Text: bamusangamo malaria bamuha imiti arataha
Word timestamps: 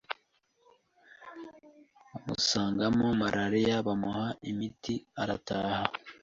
bamusangamo 2.11 3.07
malaria 3.21 3.75
bamuha 3.87 4.27
imiti 4.51 4.93
arataha 5.21 5.83